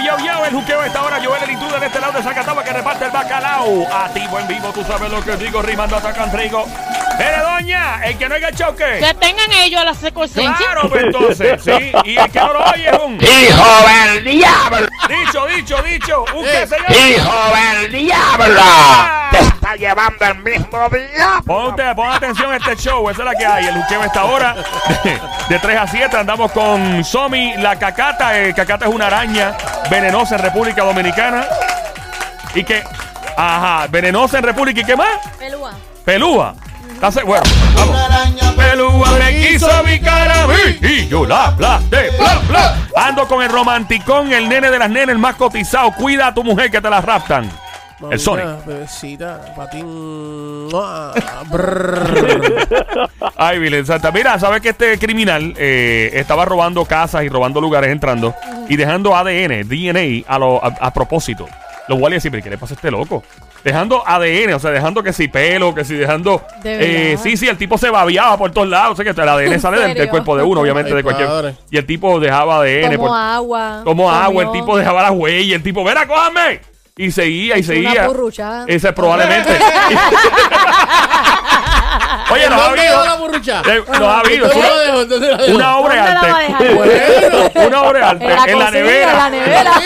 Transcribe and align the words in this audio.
yo, 0.00 0.16
yo, 0.18 0.44
el 0.44 0.52
juqueo 0.52 0.80
a 0.80 0.86
esta 0.86 1.02
hora. 1.02 1.20
Joel 1.22 1.42
el 1.42 1.50
intruder 1.50 1.80
de 1.80 1.86
este 1.86 2.00
lado 2.00 2.12
de 2.12 2.22
Zacataba 2.22 2.62
que 2.64 2.72
reparte 2.72 3.04
el 3.04 3.10
bacalao. 3.10 3.86
A 3.92 4.08
ti, 4.08 4.26
buen 4.28 4.46
vivo, 4.46 4.72
tú 4.72 4.84
sabes 4.84 5.10
lo 5.10 5.22
que 5.22 5.36
digo, 5.36 5.62
rimando 5.62 5.96
atacan 5.96 6.30
trigo. 6.30 6.66
Eres 7.18 7.42
doña, 7.42 8.04
el 8.04 8.16
que 8.16 8.28
no 8.28 8.34
haya 8.36 8.52
choque. 8.52 8.98
Que 9.00 9.14
tengan 9.14 9.52
ellos 9.52 9.84
la 9.84 9.94
secuencia. 9.94 10.54
Claro, 10.56 10.88
pues 10.88 11.04
entonces, 11.04 11.62
sí. 11.62 11.92
Y 12.04 12.16
el 12.16 12.30
que 12.30 12.38
no 12.38 12.52
lo 12.52 12.64
oye 12.64 12.88
es 12.88 12.98
un. 12.98 13.18
¡Hijo 13.20 13.88
del 13.88 14.24
diablo! 14.24 14.88
Dicho, 15.08 15.46
dicho, 15.46 15.82
dicho. 15.82 16.24
¿Un 16.34 16.44
qué, 16.44 16.66
señor? 16.66 16.90
¡Hijo 16.90 17.32
del 17.54 17.92
diablo! 17.92 19.17
¡Te 19.68 19.74
está 19.74 19.76
llevando 19.76 20.24
el 20.24 20.38
mismo 20.42 20.88
diablo! 20.88 21.42
Ponte, 21.44 21.94
pon 21.94 22.10
atención 22.10 22.52
a 22.52 22.56
este 22.56 22.76
show, 22.76 23.08
esa 23.10 23.20
es 23.22 23.24
la 23.26 23.34
que 23.34 23.46
hay. 23.46 23.66
El 23.66 23.74
juqueo 23.82 24.02
a 24.02 24.06
esta 24.06 24.24
hora, 24.24 24.54
de 25.48 25.58
3 25.58 25.78
a 25.78 25.86
7, 25.86 26.16
andamos 26.16 26.52
con 26.52 27.04
Somi, 27.04 27.54
la 27.56 27.78
cacata. 27.78 28.38
Eh, 28.38 28.54
cacata 28.54 28.86
es 28.86 28.94
una 28.94 29.06
araña 29.08 29.52
venenosa 29.90 30.36
en 30.36 30.42
República 30.42 30.82
Dominicana. 30.84 31.44
Y 32.54 32.64
que, 32.64 32.82
ajá, 33.36 33.86
venenosa 33.88 34.38
en 34.38 34.44
República 34.44 34.80
y 34.80 34.84
qué 34.84 34.96
más? 34.96 35.08
Pelúa. 35.38 35.72
Pelúa. 36.04 36.54
¿Estás 36.94 37.14
se- 37.14 37.22
Bueno, 37.22 37.44
vamos. 37.74 37.96
Pelúa 38.56 39.10
me 39.18 39.46
quiso 39.48 39.82
mi 39.84 40.00
cara 40.00 40.42
a 40.42 40.46
mí 40.46 40.78
y 40.80 41.08
yo 41.08 41.26
la 41.26 41.46
aplasté. 41.48 42.10
Bla, 42.18 42.38
bla. 42.48 42.76
Ando 42.96 43.28
con 43.28 43.42
el 43.42 43.50
romanticón, 43.50 44.32
el 44.32 44.48
nene 44.48 44.70
de 44.70 44.78
las 44.78 44.88
nenes, 44.90 45.10
el 45.10 45.18
más 45.18 45.36
cotizado. 45.36 45.92
Cuida 45.92 46.28
a 46.28 46.34
tu 46.34 46.42
mujer 46.42 46.70
que 46.70 46.80
te 46.80 46.88
la 46.90 47.00
raptan. 47.00 47.48
El 48.10 48.18
Sonic. 48.20 48.64
Bebecita, 48.64 49.40
patín. 49.56 50.68
Ay, 53.36 53.58
Vilén 53.58 53.84
Santa. 53.86 54.12
Mira, 54.12 54.38
¿sabes 54.38 54.60
que 54.60 54.68
este 54.70 54.98
criminal 54.98 55.54
eh, 55.56 56.10
estaba 56.14 56.44
robando 56.44 56.84
casas 56.84 57.24
y 57.24 57.28
robando 57.28 57.60
lugares 57.60 57.90
entrando 57.90 58.34
y 58.68 58.76
dejando 58.76 59.16
ADN, 59.16 59.68
DNA 59.68 60.24
a, 60.26 60.38
lo, 60.38 60.62
a, 60.64 60.68
a 60.80 60.92
propósito? 60.92 61.46
Los 61.88 61.98
guardias 61.98 62.22
siempre, 62.22 62.42
¿qué 62.42 62.50
le 62.50 62.58
pasa 62.58 62.74
a 62.74 62.76
este 62.76 62.90
loco? 62.90 63.24
Dejando 63.64 64.06
ADN, 64.06 64.52
o 64.54 64.58
sea, 64.58 64.70
dejando 64.70 65.02
que 65.02 65.12
si 65.12 65.26
pelo, 65.28 65.74
que 65.74 65.84
si 65.84 65.94
dejando... 65.94 66.42
¿De 66.62 67.12
eh, 67.14 67.16
sí, 67.16 67.36
sí, 67.36 67.48
el 67.48 67.56
tipo 67.56 67.78
se 67.78 67.90
babiaba 67.90 68.36
por 68.36 68.52
todos 68.52 68.68
lados. 68.68 68.92
O 68.92 68.96
sea, 69.02 69.04
que 69.12 69.20
el 69.20 69.28
ADN 69.28 69.54
¿En 69.54 69.60
sale 69.60 69.80
del, 69.80 69.94
del 69.94 70.08
cuerpo 70.08 70.36
de 70.36 70.42
uno, 70.44 70.60
obviamente, 70.60 70.90
Ay, 70.90 70.96
de 70.98 71.02
cualquier... 71.02 71.26
padre. 71.28 71.54
Y 71.70 71.78
el 71.78 71.86
tipo 71.86 72.20
dejaba 72.20 72.60
ADN. 72.62 72.96
Como 72.96 73.08
por- 73.08 73.18
agua. 73.18 73.80
como 73.84 74.10
agua, 74.10 74.42
el 74.44 74.52
tipo 74.52 74.76
dejaba 74.78 75.02
las 75.02 75.12
huellas, 75.12 75.56
el 75.56 75.62
tipo, 75.62 75.82
ven 75.82 75.98
a 75.98 76.06
cójame. 76.06 76.60
Y 76.98 77.10
seguía 77.12 77.54
y 77.56 77.60
Una 77.60 77.66
seguía. 77.66 78.06
purruchada. 78.06 78.64
Ese 78.66 78.92
probablemente. 78.92 79.52
Oye, 82.30 82.48
los 82.50 82.60
ha 82.60 82.64
¿Dónde 82.68 82.82
dejó 82.82 82.94
la 83.04 83.12
habido. 83.12 83.18
burrucha? 83.18 83.62
Eh, 83.66 83.82
Los 83.88 84.00
ha 84.00 84.18
habido. 84.20 84.46
es 84.46 85.08
¿Dónde 85.08 85.32
una- 85.34 85.54
una 85.54 85.76
obra 85.78 85.94
de 85.94 86.00
¿Dónde 86.00 86.14
la 86.14 86.20
va 86.20 86.38
a 86.38 86.40
arte. 86.44 86.68
Bueno. 86.74 87.50
Una 87.68 87.82
obra 87.82 87.98
de 88.00 88.04
arte. 88.04 88.24
En 88.24 88.30
la, 88.30 88.44
en 88.44 88.58
la 88.58 88.64
cocina, 88.66 88.70
nevera. 88.70 89.10
En 89.12 89.16
la 89.16 89.30
nevera. 89.30 89.72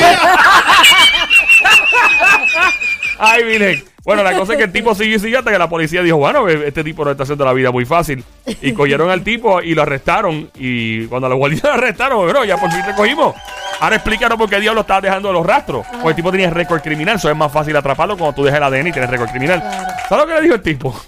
Ay, 3.18 3.44
miren. 3.44 3.84
Bueno, 4.04 4.22
la 4.22 4.36
cosa 4.36 4.52
es 4.52 4.58
que 4.58 4.64
el 4.64 4.72
tipo 4.72 4.94
siguió 4.96 5.16
y 5.16 5.20
siguió 5.20 5.38
hasta 5.38 5.52
que 5.52 5.58
la 5.58 5.68
policía 5.68 6.02
dijo, 6.02 6.16
bueno, 6.16 6.48
este 6.48 6.82
tipo 6.82 7.04
no 7.04 7.12
está 7.12 7.22
haciendo 7.22 7.44
la 7.44 7.52
vida 7.52 7.70
muy 7.70 7.84
fácil. 7.84 8.24
Y 8.60 8.72
cogieron 8.72 9.10
al 9.10 9.22
tipo 9.22 9.60
y 9.62 9.74
lo 9.74 9.82
arrestaron. 9.82 10.50
Y 10.56 11.06
cuando 11.06 11.28
los 11.28 11.38
guardias 11.38 11.62
lo 11.64 11.72
arrestaron, 11.72 12.24
bueno, 12.24 12.44
ya 12.44 12.56
por 12.56 12.70
fin 12.70 12.82
te 12.84 12.94
cogimos. 12.94 13.34
Ahora 13.80 13.96
explícanos 13.96 14.38
por 14.38 14.48
qué 14.48 14.60
diablo 14.60 14.82
estás 14.82 15.02
dejando 15.02 15.32
los 15.32 15.44
rastros. 15.46 15.86
Porque 15.90 16.08
el 16.10 16.14
tipo 16.16 16.30
tenía 16.30 16.50
récord 16.50 16.80
criminal. 16.82 17.16
Eso 17.16 17.30
es 17.30 17.36
más 17.36 17.52
fácil 17.52 17.76
atraparlo 17.76 18.16
cuando 18.16 18.34
tú 18.34 18.44
dejas 18.44 18.58
el 18.58 18.64
ADN 18.64 18.86
y 18.88 18.92
tienes 18.92 19.10
récord 19.10 19.30
criminal. 19.30 19.60
Claro. 19.60 19.92
¿Sabes 20.08 20.24
lo 20.24 20.26
que 20.28 20.34
le 20.34 20.40
dijo 20.42 20.54
el 20.54 20.62
tipo? 20.62 21.00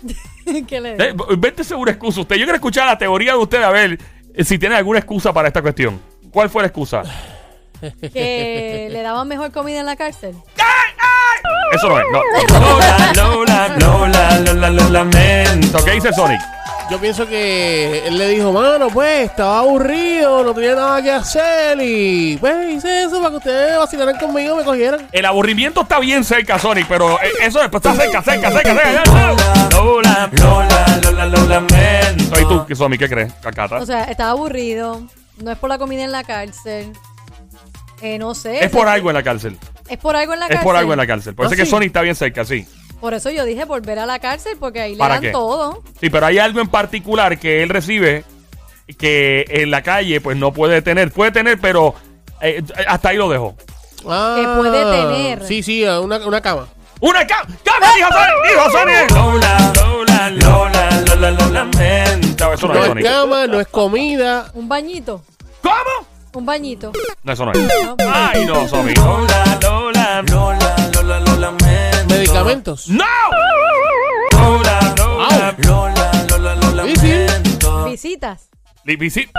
¿Qué 0.68 0.80
le 0.80 0.90
Eh, 0.98 1.14
vete 1.38 1.64
segura 1.64 1.92
excusa. 1.92 2.20
Usted, 2.20 2.36
yo 2.36 2.44
quiero 2.44 2.56
escuchar 2.56 2.86
la 2.86 2.98
teoría 2.98 3.32
de 3.32 3.38
usted 3.38 3.62
a 3.62 3.70
ver 3.70 3.98
eh, 4.34 4.44
si 4.44 4.58
tiene 4.58 4.76
alguna 4.76 4.98
excusa 4.98 5.32
para 5.32 5.48
esta 5.48 5.62
cuestión. 5.62 6.00
¿Cuál 6.30 6.50
fue 6.50 6.62
la 6.62 6.68
excusa? 6.68 7.02
Que 8.12 8.88
le 8.90 9.02
daban 9.02 9.28
mejor 9.28 9.52
comida 9.52 9.80
en 9.80 9.86
la 9.86 9.96
cárcel. 9.96 10.34
Eso 11.74 11.88
no 11.88 11.98
es, 11.98 12.04
no. 12.12 12.20
Lola, 12.60 13.12
Lola, 13.14 13.68
Lola, 13.78 14.38
Lola, 14.40 14.70
lo 14.70 14.88
lamento. 14.90 15.84
¿Qué 15.84 15.92
dice 15.92 16.12
Sonic? 16.12 16.40
Yo 16.90 17.00
pienso 17.00 17.26
que 17.26 18.06
él 18.06 18.18
le 18.18 18.28
dijo, 18.28 18.52
mano, 18.52 18.88
pues 18.88 19.30
estaba 19.30 19.60
aburrido, 19.60 20.44
no 20.44 20.54
tenía 20.54 20.74
nada 20.74 21.02
que 21.02 21.10
hacer 21.10 21.78
y 21.80 22.36
pues 22.36 22.74
hice 22.74 23.04
eso 23.04 23.18
para 23.18 23.30
que 23.30 23.36
ustedes 23.38 23.78
vacilaran 23.78 24.18
conmigo, 24.18 24.54
me 24.56 24.64
cogieran. 24.64 25.08
El 25.10 25.24
aburrimiento 25.24 25.80
está 25.80 25.98
bien 25.98 26.22
cerca, 26.24 26.58
Sonic, 26.58 26.86
pero 26.86 27.18
eh, 27.22 27.32
eso 27.40 27.58
después 27.58 27.82
está 27.84 27.94
cerca, 28.00 28.22
cerca, 28.22 28.50
cerca, 28.50 28.74
cerca. 28.74 29.02
Lola, 29.70 30.30
Lola, 30.32 31.00
Lola, 31.02 31.26
lo 31.26 31.46
lamento. 31.46 32.40
¿Y 32.40 32.44
tú, 32.44 32.66
Sonic, 32.76 33.00
qué 33.00 33.08
crees, 33.08 33.32
Cacata? 33.40 33.76
O 33.76 33.86
sea, 33.86 34.04
estaba 34.04 34.30
aburrido. 34.32 35.02
No 35.38 35.50
es 35.50 35.58
por 35.58 35.70
la 35.70 35.78
comida 35.78 36.04
en 36.04 36.12
la 36.12 36.22
cárcel. 36.22 36.92
Eh, 38.04 38.18
no 38.18 38.34
sé. 38.34 38.62
es 38.64 38.70
por 38.70 38.86
algo 38.86 39.08
en 39.10 39.14
la 39.14 39.22
cárcel. 39.22 39.58
Es 39.88 39.98
por 39.98 40.14
algo 40.14 40.34
en 40.34 40.40
la 40.40 40.46
Es 40.46 40.50
cárcel. 40.50 40.64
por 40.64 40.76
algo 40.76 40.92
en 40.92 40.98
la 40.98 41.06
cárcel. 41.06 41.34
Por 41.34 41.46
eso 41.46 41.52
¿Ah, 41.52 41.54
es 41.56 41.60
que? 41.62 41.66
Sonic 41.70 41.86
está 41.88 42.02
bien 42.02 42.14
cerca, 42.14 42.44
sí. 42.44 42.66
Por 43.00 43.14
eso 43.14 43.30
yo 43.30 43.44
dije 43.44 43.64
volver 43.64 43.98
a 43.98 44.06
la 44.06 44.18
cárcel 44.18 44.56
porque 44.58 44.80
ahí 44.80 44.92
le 44.92 44.98
¿Para 44.98 45.14
dan 45.14 45.22
qué? 45.22 45.30
todo. 45.30 45.82
Sí, 46.00 46.10
pero 46.10 46.26
hay 46.26 46.38
algo 46.38 46.60
en 46.60 46.68
particular 46.68 47.38
que 47.38 47.62
él 47.62 47.68
recibe 47.68 48.24
que 48.98 49.44
en 49.48 49.70
la 49.70 49.82
calle 49.82 50.20
pues 50.20 50.36
no 50.36 50.52
puede 50.52 50.82
tener. 50.82 51.10
Puede 51.12 51.30
tener, 51.30 51.58
pero 51.60 51.94
eh, 52.40 52.62
hasta 52.86 53.08
ahí 53.10 53.16
lo 53.16 53.28
dejo. 53.28 53.56
Ah, 54.06 54.36
Que 54.38 54.60
puede 54.60 54.84
tener. 54.84 55.44
Sí, 55.46 55.62
sí, 55.62 55.82
una, 55.84 56.18
una 56.26 56.40
cama. 56.40 56.68
¡Una 57.00 57.26
cama! 57.26 57.48
¡Cama, 57.64 57.86
dijo 57.96 58.08
Sonic! 58.10 58.48
¡Dijo 58.48 58.70
Sonic! 58.70 59.10
Lola, 59.10 59.72
Lola, 59.76 60.30
Lola, 60.30 61.00
Lola, 61.06 61.30
lo 61.30 61.48
lamento. 61.50 62.52
Eso 62.52 62.68
no, 62.68 62.74
No 62.74 62.84
es 62.84 62.96
es 62.96 63.04
cama, 63.04 63.46
no 63.46 63.60
es 63.60 63.66
comida. 63.68 64.50
Un 64.54 64.68
bañito. 64.68 65.22
¿Cómo? 65.62 66.06
Un 66.34 66.44
bañito. 66.44 66.92
No, 67.22 67.32
eso 67.32 67.44
no 67.46 67.52
es. 67.52 67.58
No. 67.58 67.96
Ay, 68.12 68.44
no, 68.44 68.66
Sonic. 68.68 68.96
Lola, 68.98 69.58
Lola, 69.62 70.22
Lola, 70.22 70.76
Lola, 70.92 71.20
lo 71.20 71.36
lamento. 71.36 72.06
Medicamentos. 72.08 72.88
¡No! 72.88 73.04
Lola, 74.32 74.94
Lola, 74.96 75.54
Lola, 75.58 76.12
Lola, 76.28 76.54
lo 76.56 76.84
Sí, 76.86 76.96
sí. 76.96 77.08
lamento. 77.26 77.84
Visitas. 77.84 78.48
Li- 78.84 78.96
visi- 78.96 79.30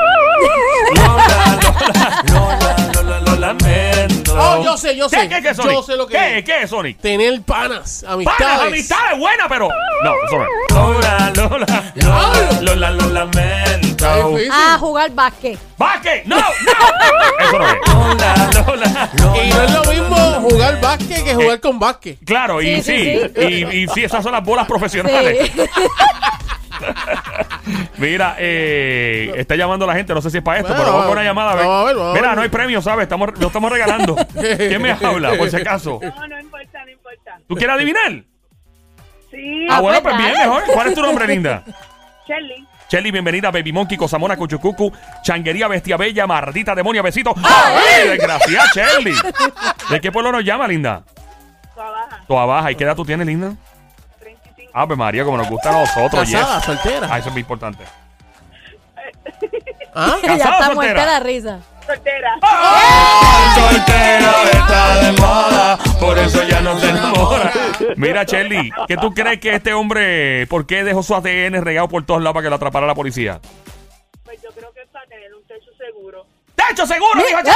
Lola, 0.96 1.60
Lola, 1.64 2.24
Lola, 2.32 2.76
Lola, 2.94 3.20
lo 3.20 3.36
lamento. 3.36 4.34
Oh, 4.38 4.64
yo 4.64 4.76
sé, 4.78 4.96
yo 4.96 5.08
¿Qué, 5.10 5.20
sé. 5.22 5.30
¿Qué, 5.30 5.42
qué, 5.42 5.54
Sonic? 5.54 5.74
Yo 5.74 5.84
sé 5.84 5.96
lo 5.98 6.08
que 6.08 6.14
¿Qué, 6.18 6.38
es. 6.40 6.46
qué 6.46 6.62
es, 6.64 6.70
Sonic? 6.70 7.00
Tener 7.00 7.42
panas, 7.44 8.04
amistades. 8.08 8.40
Panas, 8.40 8.62
amistades 8.68 9.20
buenas, 9.20 9.48
pero. 9.50 9.68
No, 10.04 10.14
eso 10.26 10.38
no 10.38 10.44
es. 10.44 10.50
Lola, 10.74 11.32
Lola, 11.36 11.94
Lola, 11.96 12.62
Lola, 12.62 12.92
lo 12.92 13.10
difícil. 14.14 14.52
Ah, 14.54 14.78
jugar 14.80 15.12
básquet. 15.12 15.60
¡Basque! 15.78 16.24
¡No! 16.26 16.38
¡No! 16.38 16.46
Eso 17.40 17.60
no 17.60 17.68
es. 17.68 17.76
Lola, 17.88 18.50
Lola, 18.68 19.10
Y 19.44 19.50
no 19.50 19.62
es 19.64 19.72
lo 19.72 19.84
mismo 19.92 20.16
jugar 20.50 20.80
básquet 20.82 21.24
que 21.24 21.36
jugar 21.36 21.60
con 21.60 21.80
básquet. 21.80 22.18
Claro, 22.26 22.62
y 22.62 22.82
sí, 22.82 22.82
Sí, 22.82 23.22
sí, 23.36 23.42
Y, 23.72 23.84
y 23.84 23.88
sí, 23.90 24.04
esas 24.04 24.24
son 24.24 24.32
las 24.32 24.44
bolas 24.44 24.68
profesionales. 24.68 25.52
Sí. 25.54 25.62
Mira, 27.98 28.36
eh, 28.38 29.32
está 29.38 29.56
llamando 29.56 29.86
la 29.88 29.94
gente, 29.96 30.14
no 30.14 30.22
sé 30.22 30.30
si 30.30 30.38
es 30.38 30.44
para 30.44 30.60
esto, 30.60 30.70
Bueno, 30.70 30.84
pero 30.84 30.92
vamos 30.94 31.06
con 31.08 31.18
una 31.18 31.24
llamada. 31.24 31.52
a 31.52 31.56
ver. 31.56 31.66
vamos 31.66 31.82
a 31.82 31.86
ver, 31.86 31.96
vamos 31.96 32.12
a 32.12 32.14
Mira, 32.16 32.28
ver. 32.30 32.36
no 32.38 32.42
hay 32.44 32.50
premio, 32.50 32.82
¿sabes? 32.82 33.04
Estamos, 33.04 33.30
lo 33.40 33.48
estamos 33.48 33.72
regalando. 33.72 34.16
¿Quién 34.58 34.82
me 34.82 34.92
habla, 34.92 35.34
por 35.38 35.50
si 35.50 35.56
acaso? 35.56 36.00
No, 36.02 36.28
no 36.28 36.40
importa, 36.40 36.84
no 36.86 36.92
importa. 36.92 37.40
¿Tú 37.48 37.56
quieres 37.56 37.76
adivinar? 37.76 38.24
Sí, 39.32 39.68
Ah, 39.70 39.80
bueno, 39.82 40.02
pues 40.02 40.14
pues 40.14 40.18
bien, 40.18 40.34
dale. 40.34 40.46
mejor. 40.48 40.64
¿Cuál 40.74 40.88
es 40.88 40.94
tu 40.96 41.02
nombre, 41.02 41.28
linda? 41.28 41.64
Shelly. 42.28 42.68
Shelly, 42.96 43.12
bienvenida, 43.12 43.52
Baby 43.52 43.74
Monkey, 43.74 43.98
Cosamona, 43.98 44.38
Cuchucucu, 44.38 44.90
Changuería, 45.22 45.68
Bestia 45.68 45.98
Bella, 45.98 46.26
Mardita, 46.26 46.74
Demonia, 46.74 47.02
Besito. 47.02 47.36
¡Ay, 47.44 48.08
desgraciada, 48.08 48.70
Shelly! 48.74 49.14
¿De 49.90 50.00
qué 50.00 50.14
pueblo 50.14 50.32
nos 50.32 50.46
llama, 50.46 50.66
linda? 50.66 51.04
Toda 51.76 51.92
baja. 51.92 52.24
Toa 52.26 52.46
Baja. 52.46 52.72
¿Y 52.72 52.76
qué 52.76 52.86
edad 52.86 52.96
tú 52.96 53.04
tienes, 53.04 53.28
linda? 53.28 53.54
35. 54.20 54.72
Ave 54.74 54.96
María, 54.96 55.26
como 55.26 55.36
nos 55.36 55.50
gusta 55.50 55.72
a 55.72 55.82
nosotros. 55.82 56.32
Casada, 56.32 56.56
yes. 56.56 56.66
soltera. 56.66 57.10
Ah, 57.12 57.18
eso 57.18 57.28
es 57.28 57.34
muy 57.34 57.42
importante. 57.42 57.84
¿Ah? 59.94 60.16
ya 60.24 60.30
¿Casada 60.30 60.32
o 60.32 60.38
está 60.38 60.66
soltera? 60.68 60.76
muerta 60.76 61.06
la 61.06 61.20
risa. 61.20 61.60
Soltera. 61.86 62.40
Soltero 63.54 64.32
está 64.52 64.96
de 65.02 65.12
moda, 65.22 65.78
por 66.00 66.18
eso 66.18 66.44
ya 66.44 66.62
no 66.62 66.80
se 66.80 66.90
enamora. 66.90 67.52
Mira, 67.96 68.24
Shelly, 68.24 68.72
¿qué 68.88 68.98
tú 68.98 69.14
crees 69.14 69.40
que 69.40 69.56
este 69.56 69.74
hombre, 69.74 70.48
por 70.48 70.66
qué 70.66 70.84
dejó 70.84 71.04
su 71.04 71.14
ADN 71.14 71.64
regado 71.64 71.88
por 71.88 72.04
todos 72.06 72.22
lados 72.22 72.34
para 72.34 72.44
que 72.46 72.50
lo 72.50 72.56
atrapara 72.56 72.88
la 72.88 72.96
policía? 72.96 73.40
Pues 74.24 74.42
yo 74.42 74.50
creo 74.52 74.74
que 74.74 74.82
es 74.82 74.88
para 74.88 75.06
tener 75.06 75.34
un 75.34 75.44
techo 75.46 75.70
seguro. 75.78 76.26
¡Techo 76.56 76.88
seguro! 76.88 77.22
dijo 77.28 77.40
es 77.40 77.46
Shelly. 77.46 77.56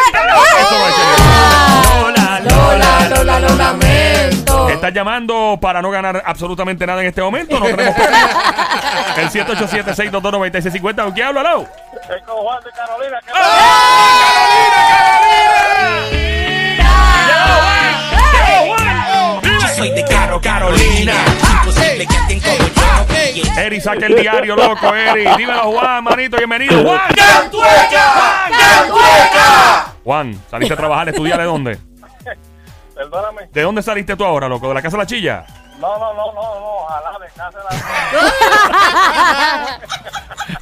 Lola, 2.02 2.40
Lola, 2.42 3.10
Lola, 3.10 3.40
lo 3.40 3.56
lamento. 3.56 4.70
¿Estás 4.70 4.94
llamando 4.94 5.58
para 5.60 5.82
no 5.82 5.90
ganar 5.90 6.22
absolutamente 6.24 6.86
nada 6.86 7.02
en 7.02 7.08
este 7.08 7.22
momento? 7.22 7.60
No 7.60 7.66
tenemos. 7.66 7.96
El 9.18 9.30
787-622-9650. 9.30 11.04
¿Con 11.04 11.12
quién 11.14 11.28
hablo, 11.28 11.44
Lau? 11.44 11.68
Es 12.10 12.24
con 12.24 12.38
Juan 12.38 12.64
de 12.64 12.72
Carolina. 12.72 13.20
Que 13.22 13.32
Yo 19.62 19.68
soy 19.68 19.92
de 19.92 20.04
Caro 20.06 20.42
Carolina. 20.42 21.14
Imposible 21.60 22.08
que 22.08 22.18
alguien 22.18 22.42
como 22.42 22.58
yo. 22.58 23.62
Eri, 23.62 23.80
saca 23.80 24.08
el 24.08 24.16
diario, 24.16 24.56
loco, 24.56 24.96
Eri. 24.96 25.26
Dímelo, 25.38 25.72
Juan, 25.72 26.04
manito, 26.04 26.38
bienvenido. 26.38 26.82
¡Juan! 26.84 27.00
¡Cantueca! 27.16 28.50
¡Cantueca! 28.58 29.94
Juan, 30.04 30.42
saliste 30.50 30.74
a 30.74 30.78
trabajar, 30.78 31.10
¿estudiar 31.10 31.38
de 31.38 31.46
dónde? 31.46 31.78
perdóname. 32.96 33.50
¿De 33.52 33.62
dónde 33.62 33.84
saliste 33.84 34.16
tú 34.16 34.26
ahora, 34.26 34.48
loco? 34.50 34.68
¿De 34.68 34.74
la 34.74 34.82
casa 34.82 34.98
de 34.98 35.04
la 35.04 35.08
chilla? 35.08 35.46
No, 35.80 35.98
no, 35.98 36.14
no, 36.14 36.34
no, 36.34 36.60
no, 36.60 36.68
ojalá 36.84 37.18
de 37.20 37.28
casa 37.28 37.58
de 37.58 37.64
la... 37.64 37.70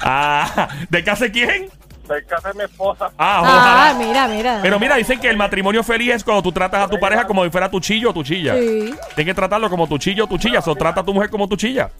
Ah, 0.00 0.68
¿de 0.88 1.04
casa 1.04 1.24
de 1.24 1.32
quién? 1.32 1.68
de 2.08 2.24
casa 2.24 2.48
de 2.48 2.54
mi 2.54 2.62
esposa. 2.64 3.10
Ah, 3.18 3.18
Ah, 3.18 3.42
ojalá. 3.42 3.94
mira, 4.06 4.28
mira. 4.28 4.58
Pero 4.62 4.78
mira, 4.80 4.96
dicen 4.96 5.20
que 5.20 5.28
el 5.28 5.36
matrimonio 5.36 5.82
feliz 5.84 6.14
es 6.14 6.24
cuando 6.24 6.42
tú 6.42 6.52
tratas 6.52 6.86
a 6.86 6.88
tu 6.88 6.98
pareja 6.98 7.26
como 7.26 7.44
si 7.44 7.50
fuera 7.50 7.70
tu 7.70 7.80
chillo 7.80 8.08
o 8.10 8.14
tu 8.14 8.22
chilla. 8.22 8.54
Sí. 8.54 8.94
Tienes 9.14 9.26
que 9.26 9.34
tratarlo 9.34 9.68
como 9.68 9.86
tu 9.86 9.98
chillo 9.98 10.24
o 10.24 10.26
tu 10.26 10.38
chilla. 10.38 10.60
O 10.64 10.74
trata 10.74 11.02
a 11.02 11.04
tu 11.04 11.12
mujer 11.12 11.28
como 11.28 11.46
tu 11.46 11.54
chilla. 11.56 11.90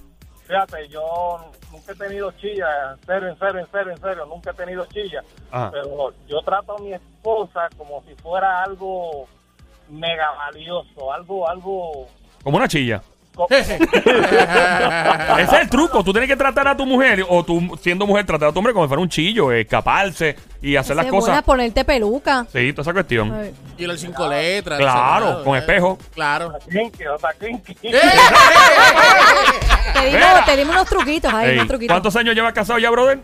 Fíjate, 0.46 0.88
yo 0.88 1.50
nunca 1.70 1.92
he 1.92 1.94
tenido 1.94 2.32
chilla, 2.40 2.92
en 2.98 3.04
serio, 3.06 3.28
en 3.28 3.38
serio, 3.38 3.60
en 3.60 3.70
serio, 3.70 3.92
en 3.92 4.00
serio, 4.00 4.24
nunca 4.26 4.50
he 4.52 4.54
tenido 4.54 4.86
chilla. 4.86 5.22
Ajá. 5.50 5.70
Pero 5.72 6.14
yo 6.26 6.40
trato 6.40 6.76
a 6.76 6.78
mi 6.80 6.94
esposa 6.94 7.68
como 7.76 8.02
si 8.08 8.14
fuera 8.22 8.62
algo 8.62 9.28
mega 9.90 10.30
valioso, 10.38 11.12
algo, 11.12 11.46
algo... 11.50 12.06
Como 12.42 12.56
una 12.56 12.68
chilla. 12.68 13.02
co- 13.34 13.46
Ese 13.50 13.76
es 15.42 15.52
el 15.52 15.68
truco. 15.70 16.02
Tú 16.02 16.12
tienes 16.12 16.28
que 16.28 16.36
tratar 16.36 16.66
a 16.68 16.76
tu 16.76 16.84
mujer, 16.86 17.24
o 17.28 17.44
tú 17.44 17.78
siendo 17.80 18.06
mujer, 18.06 18.26
tratar 18.26 18.48
a 18.48 18.52
tu 18.52 18.58
hombre 18.58 18.72
como 18.72 18.84
si 18.86 18.88
fuera 18.88 19.00
un 19.02 19.08
chillo, 19.08 19.52
escaparse 19.52 20.34
y 20.60 20.74
hacer 20.76 20.96
las 20.96 21.06
cosas. 21.06 21.28
buena 21.28 21.42
ponerte 21.42 21.84
peluca. 21.84 22.46
Sí, 22.52 22.72
toda 22.72 22.82
esa 22.82 22.92
cuestión. 22.92 23.32
Ay. 23.32 23.54
Y 23.78 23.86
las 23.86 24.00
cinco 24.00 24.26
letras. 24.28 24.78
Claro, 24.80 25.44
con 25.44 25.54
eh, 25.56 25.60
espejo. 25.60 25.98
Claro. 26.14 26.52
Kinky. 26.68 27.04
Te 29.94 30.06
dimos, 30.06 30.44
te 30.44 30.56
dimos 30.56 30.74
unos 30.76 30.88
truquitos 30.88 31.32
ahí, 31.32 31.54
unos 31.54 31.66
truquitos. 31.66 31.92
¿Cuántos 31.94 32.14
años 32.16 32.34
llevas 32.34 32.52
casado 32.52 32.78
ya, 32.78 32.90
brother? 32.90 33.18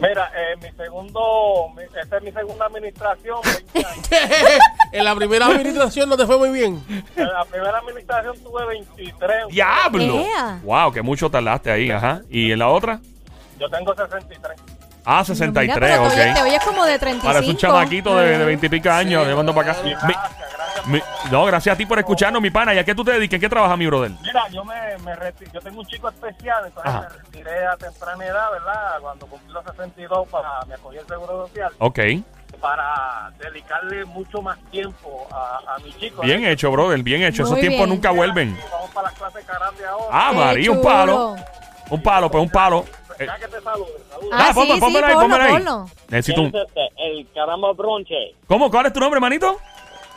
Mira, 0.00 0.30
eh, 0.36 0.56
mi 0.62 0.70
segundo, 0.76 1.68
mi- 1.74 1.82
esta 2.00 2.16
es 2.18 2.22
mi 2.22 2.30
segunda 2.32 2.66
administración, 2.66 3.38
20 3.72 3.86
años. 3.88 4.08
en 4.92 5.04
la 5.04 5.14
primera 5.14 5.46
administración 5.46 6.08
no 6.08 6.16
te 6.16 6.26
fue 6.26 6.36
muy 6.38 6.50
bien. 6.50 6.82
En 7.16 7.28
la 7.28 7.44
primera 7.44 7.78
administración 7.78 8.36
tuve 8.42 8.66
23. 8.66 9.48
¡Diablo! 9.48 10.20
Ea. 10.20 10.60
Wow, 10.62 10.92
que 10.92 11.02
mucho 11.02 11.30
tardaste 11.30 11.70
ahí, 11.70 11.90
ajá. 11.90 12.20
¿Y 12.28 12.52
en 12.52 12.58
la 12.58 12.68
otra? 12.68 13.00
Yo 13.58 13.68
tengo 13.70 13.94
63. 13.94 14.58
Ah, 15.08 15.22
Mira, 15.22 15.24
63, 15.24 15.78
pero 15.78 16.08
te 16.10 16.14
oyes- 16.16 16.30
ok. 16.30 16.36
Te 16.36 16.42
oyes 16.42 16.64
como 16.64 16.84
de 16.84 16.98
35. 16.98 17.32
Parece 17.32 17.50
un 17.50 17.56
chamaquito 17.56 18.16
de, 18.18 18.38
de 18.38 18.44
20 18.44 18.66
y 18.66 18.68
pico 18.68 18.90
años, 18.90 19.22
Sí, 19.22 19.28
llevando 19.30 19.54
para 19.54 19.72
acá. 19.72 19.82
Mi-. 19.82 19.94
Mi- 20.86 21.02
no, 21.30 21.44
gracias 21.46 21.74
a 21.74 21.76
ti 21.78 21.86
por 21.86 21.98
escucharnos, 21.98 22.40
mi 22.42 22.50
pana. 22.50 22.74
¿Y 22.74 22.78
a 22.78 22.84
qué 22.84 22.94
tú 22.94 23.04
te 23.04 23.12
dedicas? 23.12 23.34
¿En 23.34 23.40
qué 23.40 23.48
trabajas, 23.48 23.76
mi 23.78 23.86
brother? 23.86 24.12
Mira, 24.22 24.48
yo 24.50 24.64
me, 24.64 24.74
me 25.04 25.14
reti- 25.16 25.50
yo 25.52 25.60
tengo 25.60 25.80
un 25.80 25.86
chico 25.86 26.08
especial, 26.08 26.64
entonces 26.66 26.92
Ajá. 26.94 27.00
me 27.02 27.08
retiré 27.22 27.66
a 27.66 27.76
temprana 27.76 28.24
edad, 28.24 28.50
¿verdad? 28.52 28.98
Cuando 29.00 29.26
cumplí 29.26 29.52
los 29.52 29.64
62 29.64 30.28
para 30.28 30.64
me 30.66 30.74
acogí 30.74 30.98
el 30.98 31.06
seguro 31.06 31.46
social 31.46 31.72
Ok. 31.78 31.98
para 32.60 33.32
dedicarle 33.38 34.04
mucho 34.04 34.42
más 34.42 34.58
tiempo 34.70 35.26
a, 35.32 35.74
a 35.74 35.78
mi 35.78 35.92
chico. 35.94 36.22
Bien 36.22 36.44
¿eh? 36.44 36.52
hecho, 36.52 36.70
brother, 36.70 37.02
bien 37.02 37.22
hecho. 37.22 37.42
Esos 37.42 37.52
Muy 37.52 37.60
tiempos 37.60 37.86
bien. 37.86 37.90
nunca 37.90 38.10
vuelven. 38.10 38.58
Vamos 38.70 38.90
para 38.90 39.10
la 39.10 39.14
clase 39.16 39.38
de 39.38 39.44
karate 39.44 39.86
ahora. 39.86 40.06
Ah, 40.10 40.28
Qué 40.30 40.36
María, 40.38 40.70
un 40.70 40.82
palo. 40.82 41.36
Un 41.88 42.02
palo, 42.02 42.30
pues 42.30 42.42
un 42.42 42.50
palo. 42.50 42.84
Eh, 43.18 43.24
Ya 43.26 43.38
que 43.38 43.48
te 43.48 43.60
salude, 43.62 43.86
salude. 44.10 44.28
Ah, 44.32 44.50
ponme- 44.52 44.66
sí, 44.66 44.72
ahí, 44.72 44.80
ponlo, 44.80 45.20
pómelo 45.20 45.44
ahí. 45.44 45.52
ponlo. 45.52 45.90
Necesito 46.08 46.42
un... 46.42 46.52
El 46.98 47.26
caramba 47.34 47.72
bronche. 47.72 48.34
¿Cómo? 48.46 48.70
¿Cuál 48.70 48.86
es 48.86 48.92
tu 48.92 49.00
nombre, 49.00 49.20
manito? 49.20 49.58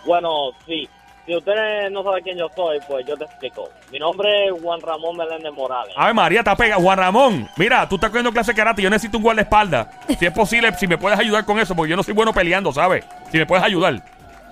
Bueno, 0.06 0.51
sí. 0.66 0.88
Si 1.25 1.36
ustedes 1.36 1.92
no 1.92 2.01
saben 2.04 2.24
quién 2.24 2.38
yo 2.40 2.48
soy, 2.56 2.80
pues 2.88 3.06
yo 3.06 3.16
te 3.16 3.25
explico. 3.25 3.69
Mi 3.92 4.00
nombre 4.00 4.48
es 4.48 4.51
Juan 4.63 4.81
Ramón 4.81 5.16
Meléndez 5.16 5.54
Morales. 5.54 5.94
Ave 5.96 6.12
María, 6.13 6.44
te 6.44 6.56
pega. 6.56 6.78
Juan 6.78 6.98
Ramón, 6.98 7.48
mira, 7.56 7.88
tú 7.88 7.96
estás 7.96 8.10
cogiendo 8.10 8.31
clase 8.31 8.51
de 8.51 8.56
karate. 8.57 8.81
Yo 8.81 8.90
necesito 8.90 9.18
un 9.18 9.24
guardaespaldas. 9.24 9.88
Si 10.18 10.25
es 10.25 10.31
posible, 10.34 10.74
si 10.74 10.88
me 10.88 10.98
puedes 10.98 11.19
ayudar 11.19 11.46
con 11.46 11.60
eso, 11.60 11.75
porque 11.75 11.92
yo 11.92 11.96
no 11.96 12.01
soy 12.01 12.16
bueno 12.16 12.34
peleando, 12.34 12.72
¿sabes? 12.74 13.06
Si 13.31 13.38
me 13.38 13.46
puedes 13.46 13.63
ayudar. 13.63 14.01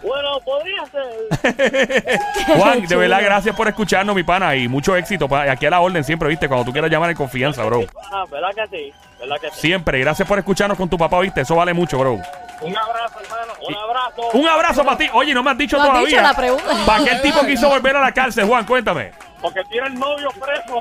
Bueno, 0.03 0.39
podría 0.45 0.85
ser. 0.85 2.19
Juan, 2.57 2.85
de 2.85 2.95
verdad, 2.95 3.21
gracias 3.23 3.55
por 3.55 3.67
escucharnos, 3.67 4.15
mi 4.15 4.21
pana. 4.21 4.55
Y 4.55 4.67
mucho 4.67 4.95
éxito. 4.95 5.27
pa- 5.27 5.49
Aquí 5.51 5.65
a 5.65 5.71
la 5.71 5.79
orden 5.79 6.03
siempre, 6.03 6.29
¿viste? 6.29 6.47
Cuando 6.47 6.65
tú 6.65 6.71
quieras 6.71 6.91
llamar 6.91 7.09
en 7.09 7.15
confianza, 7.17 7.63
bro. 7.65 7.85
Ah, 8.11 8.23
¿verdad 8.29 8.49
que 8.53 8.67
sí? 8.77 8.93
¿Verdad 9.19 9.37
que 9.41 9.49
sí? 9.49 9.61
Siempre. 9.61 9.99
Gracias 9.99 10.27
por 10.27 10.37
escucharnos 10.37 10.77
con 10.77 10.87
tu 10.87 10.97
papá, 10.97 11.19
¿viste? 11.21 11.41
Eso 11.41 11.55
vale 11.55 11.73
mucho, 11.73 11.97
bro. 11.97 12.19
Un 12.61 12.75
abrazo, 12.77 13.19
hermano. 13.23 13.53
Un 13.67 13.75
abrazo. 13.75 14.29
Un 14.33 14.47
abrazo 14.47 14.83
para 14.83 14.97
ti. 14.97 15.09
Oye, 15.13 15.33
no 15.33 15.43
me 15.43 15.51
has 15.51 15.57
dicho 15.57 15.77
No 15.77 15.83
has 15.83 15.89
todavía. 15.89 16.07
dicho 16.09 16.21
la 16.21 16.33
pregunta. 16.33 16.85
¿Para 16.85 17.03
qué 17.03 17.09
el 17.11 17.21
tipo 17.21 17.45
quiso 17.45 17.69
volver 17.69 17.95
a 17.97 18.01
la 18.01 18.11
cárcel, 18.11 18.45
Juan? 18.47 18.65
Cuéntame. 18.65 19.11
Porque 19.41 19.63
tiene 19.69 19.87
el 19.87 19.93
novio 19.99 20.29
preso. 20.31 20.79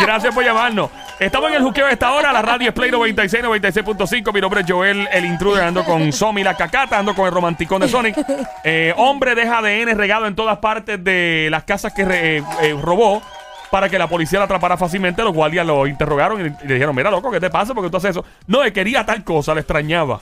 Gracias 0.00 0.34
por 0.34 0.44
llamarnos. 0.44 0.90
Estamos 1.18 1.50
en 1.50 1.56
el 1.56 1.62
juqueo 1.62 1.86
de 1.86 1.92
esta 1.92 2.12
hora. 2.12 2.32
La 2.32 2.42
radio 2.42 2.68
es 2.68 2.74
Play 2.74 2.90
96, 2.90 3.44
96.5. 3.44 4.32
Mi 4.32 4.40
nombre 4.40 4.60
es 4.62 4.66
Joel, 4.70 5.08
el 5.12 5.24
intruder. 5.24 5.64
Ando 5.64 5.84
con 5.84 6.12
Somi 6.12 6.42
la 6.42 6.54
cacata. 6.54 6.98
Ando 6.98 7.14
con 7.14 7.26
el 7.26 7.32
romanticón 7.32 7.80
de 7.80 7.88
Sonic. 7.88 8.16
Eh, 8.64 8.92
hombre 8.96 9.34
deja 9.34 9.58
ADN 9.58 9.96
regado 9.96 10.26
en 10.26 10.34
todas 10.34 10.58
partes 10.58 11.02
de 11.02 11.48
las 11.50 11.64
casas 11.64 11.92
que 11.92 12.04
re- 12.04 12.38
eh, 12.38 12.42
eh, 12.62 12.76
robó 12.80 13.22
para 13.74 13.88
que 13.88 13.98
la 13.98 14.08
policía 14.08 14.38
la 14.38 14.44
atrapara 14.44 14.76
fácilmente. 14.76 15.20
Los 15.24 15.34
guardias 15.34 15.66
lo 15.66 15.84
interrogaron 15.88 16.40
y 16.40 16.44
le 16.64 16.74
dijeron: 16.74 16.94
Mira, 16.94 17.10
loco, 17.10 17.28
¿qué 17.32 17.40
te 17.40 17.50
pasa? 17.50 17.74
Porque 17.74 17.90
tú 17.90 17.96
haces 17.96 18.10
eso. 18.10 18.24
No, 18.46 18.62
él 18.62 18.72
quería 18.72 19.04
tal 19.04 19.24
cosa, 19.24 19.52
le 19.52 19.62
extrañaba. 19.62 20.20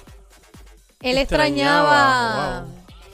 Él 1.00 1.18
Extrañaba, 1.18 1.82
extrañaba. 1.82 2.64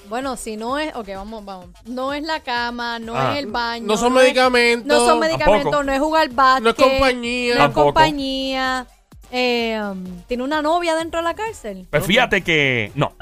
Bueno, 0.08 0.37
si 0.37 0.56
no 0.56 0.79
es. 0.79 0.94
Ok, 0.94 1.08
vamos, 1.12 1.44
vamos. 1.44 1.67
No 1.87 2.12
es 2.12 2.23
la 2.23 2.38
cama, 2.38 3.00
no 3.00 3.14
Ah. 3.17 3.32
es 3.32 3.40
el 3.40 3.46
baño. 3.50 3.85
No 3.85 3.96
son 3.96 4.17
es- 4.17 4.23
medicamentos. 4.23 4.87
no 4.87 5.05
son 5.05 5.19
medicamentos, 5.19 5.64
Tampoco. 5.64 5.82
no 5.82 5.93
es 5.93 5.99
jugar 5.99 6.29
básquet. 6.31 6.62
No 6.62 6.70
es 6.70 6.76
compañía. 6.76 7.49
No 7.49 7.55
es 7.55 7.58
Tampoco. 7.67 7.85
compañía. 7.87 8.87
Eh, 9.32 9.76
um, 9.82 10.23
¿Tiene 10.29 10.44
una 10.44 10.62
novia 10.62 10.94
dentro 10.94 11.19
de 11.19 11.25
la 11.25 11.35
cárcel? 11.35 11.88
Pues 11.90 12.05
fíjate 12.06 12.43
que. 12.43 12.93
No. 12.94 13.12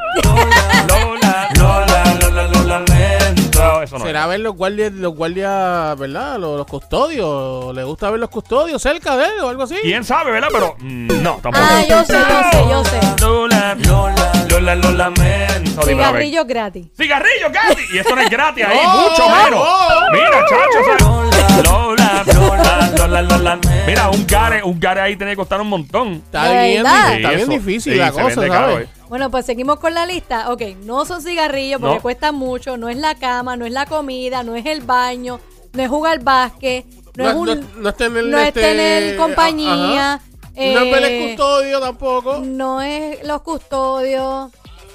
Lento. 4.26 4.34
Eso 4.34 4.34
no. 4.34 4.34
es. 4.34 4.34
¿Será 4.34 4.36
ver 4.36 4.40
los 4.40 4.54
guardias, 4.56 4.92
los 4.92 5.14
guardias, 5.14 5.98
¿verdad? 5.98 6.38
Los, 6.38 6.56
los 6.58 6.66
custodios. 6.66 7.74
¿Le 7.74 7.84
gusta 7.84 8.10
ver 8.10 8.20
los 8.20 8.30
custodios 8.30 8.80
cerca 8.82 9.16
de 9.16 9.24
él 9.26 9.32
o 9.42 9.48
algo 9.48 9.62
así? 9.62 9.76
¿Quién 9.82 10.04
sabe, 10.04 10.30
verdad? 10.32 10.48
Pero 10.52 10.76
mm, 10.78 11.22
no, 11.22 11.38
tampoco. 11.42 11.58
Ah, 11.58 11.82
yo 11.88 12.04
sé, 12.04 12.12
yo 12.14 12.50
sé, 12.52 12.70
yo 12.70 12.84
sé. 12.84 13.00
Lola, 13.20 13.74
Lola, 13.86 14.32
Lola, 14.48 14.74
lo 14.74 14.90
lamento. 14.92 15.86
Dime, 15.86 16.04
a 16.04 16.12
ver. 16.12 16.22
Cigarrillos 16.22 16.46
gratis. 16.46 16.86
Cigarrillo 16.96 17.50
gratis. 17.50 17.86
Y 17.92 17.98
eso 17.98 18.14
no 18.14 18.20
es 18.22 18.30
gratis 18.30 18.64
ahí, 18.64 18.78
Oh, 18.86 19.08
mucho 19.10 19.28
menos. 19.28 19.60
oh. 19.62 19.88
Mira, 20.12 20.44
chacho. 20.48 21.62
Lola, 21.64 22.24
Lola, 22.34 22.90
Lola, 22.98 23.22
Lola. 23.22 23.58
Mira, 23.86 24.08
un 24.10 24.26
gare, 24.26 24.62
un 24.62 24.78
gare 24.80 25.00
ahí 25.00 25.16
tiene 25.16 25.32
que 25.32 25.36
costar 25.36 25.60
un 25.60 25.68
montón. 25.68 26.14
Está 26.14 26.44
¿De 26.48 26.68
bien, 26.68 26.86
está 26.86 27.30
bien 27.30 27.48
difícil 27.48 27.92
sí, 27.94 27.98
la 27.98 28.10
cosa, 28.12 28.46
¿sabes? 28.46 28.88
Bueno, 29.08 29.30
pues 29.30 29.46
seguimos 29.46 29.78
con 29.78 29.94
la 29.94 30.04
lista. 30.06 30.50
Ok, 30.52 30.62
no 30.84 31.04
son 31.04 31.22
cigarrillos 31.22 31.80
porque 31.80 31.96
No. 31.96 32.02
cuestan 32.02 32.34
mucho, 32.34 32.76
no 32.76 32.88
es 32.88 32.96
la 32.96 33.14
cama, 33.14 33.56
no 33.56 33.64
es 33.66 33.72
la 33.72 33.86
comida, 33.86 34.42
no 34.42 34.56
es 34.56 34.66
el 34.66 34.80
baño, 34.82 35.40
no 35.72 35.82
es 35.82 35.88
jugar 35.88 36.22
básquet, 36.22 36.84
no, 37.16 37.24
No, 37.24 37.30
es 37.30 37.36
un... 37.36 37.46
no- 37.46 37.54
no 37.82 37.88
es 37.88 37.96
tener, 37.96 38.24
es 38.34 38.48
este, 38.48 38.60
tener 38.60 39.16
compañía. 39.16 40.20
No 40.54 40.62
es 40.80 40.90
ver 40.90 41.04
el 41.04 41.12
eh, 41.12 41.28
custodio 41.36 41.80
tampoco. 41.80 42.38
No 42.38 42.80
es 42.82 43.22
los 43.26 43.42
custodios. 43.42 44.50